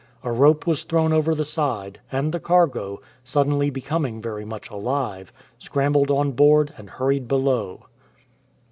[0.23, 5.31] A rope was thrown over the side, and the cargo, suddenly becoming very much alive,
[5.59, 7.83] scrambled on board and hurried below.